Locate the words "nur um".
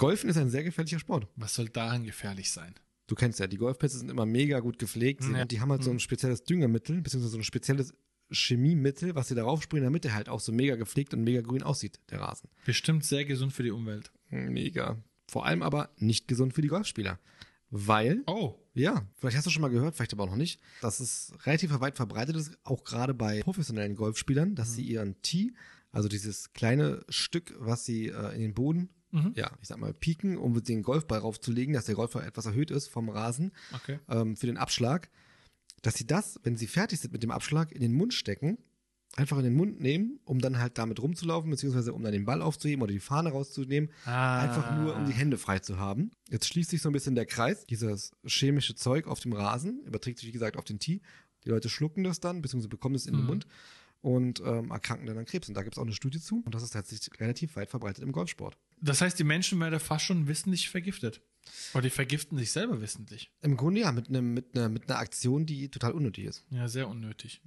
44.78-45.06